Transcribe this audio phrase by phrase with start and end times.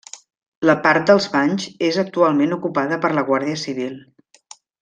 [0.69, 3.97] La part dels banys és actualment ocupada per la Guàrdia Civil.